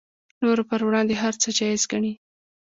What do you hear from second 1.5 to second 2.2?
جایز ګڼي